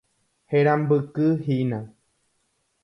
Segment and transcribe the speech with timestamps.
[0.51, 1.79] Herambykyhína.